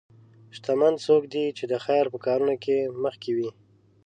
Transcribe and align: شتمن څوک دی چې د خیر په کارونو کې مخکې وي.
شتمن 0.55 0.93
څوک 1.05 1.23
دی 1.33 1.45
چې 1.57 1.63
د 1.71 1.73
خیر 1.85 2.05
په 2.13 2.17
کارونو 2.25 2.55
کې 2.63 2.77
مخکې 3.03 3.31
وي. 3.37 3.49